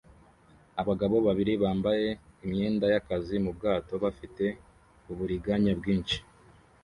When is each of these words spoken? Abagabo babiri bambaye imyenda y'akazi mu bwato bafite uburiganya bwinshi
Abagabo 0.81 1.15
babiri 1.27 1.53
bambaye 1.63 2.09
imyenda 2.45 2.85
y'akazi 2.93 3.35
mu 3.43 3.51
bwato 3.57 3.93
bafite 4.03 4.45
uburiganya 5.11 5.71
bwinshi 5.79 6.17